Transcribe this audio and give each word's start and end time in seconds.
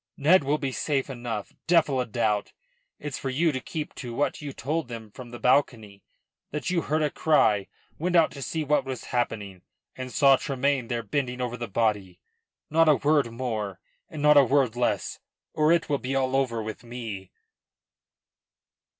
"Ned 0.17 0.43
will 0.43 0.57
be 0.57 0.71
safe 0.71 1.11
enough, 1.11 1.53
devil 1.67 2.01
a 2.01 2.07
doubt. 2.07 2.53
It's 2.97 3.19
for 3.19 3.29
you 3.29 3.51
to 3.51 3.59
keep 3.59 3.93
to 4.01 4.15
what 4.15 4.41
you 4.41 4.51
told 4.51 4.87
them 4.87 5.11
from 5.11 5.29
the 5.29 5.37
balcony; 5.37 6.03
that 6.49 6.71
you 6.71 6.81
heard 6.81 7.03
a 7.03 7.11
cry, 7.11 7.67
went 7.99 8.15
out 8.15 8.31
to 8.31 8.41
see 8.41 8.63
what 8.63 8.83
was 8.83 9.03
happening 9.13 9.61
and 9.95 10.11
saw 10.11 10.37
Tremayne 10.37 10.87
there 10.87 11.03
bending 11.03 11.39
over 11.39 11.55
the 11.55 11.67
body. 11.67 12.19
Not 12.67 12.89
a 12.89 12.95
word 12.95 13.29
more, 13.31 13.79
and 14.09 14.23
not 14.23 14.37
a 14.37 14.43
word 14.43 14.75
less, 14.75 15.19
or 15.53 15.71
it 15.71 15.87
will 15.87 15.99
be 15.99 16.15
all 16.15 16.35
over 16.35 16.63
with 16.63 16.83
me." 16.83 17.29